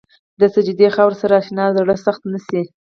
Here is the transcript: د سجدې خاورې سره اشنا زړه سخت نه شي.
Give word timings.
د 0.39 0.41
سجدې 0.55 0.87
خاورې 0.95 1.17
سره 1.21 1.33
اشنا 1.41 1.65
زړه 1.77 1.95
سخت 2.05 2.21
نه 2.33 2.39
شي. 2.47 2.61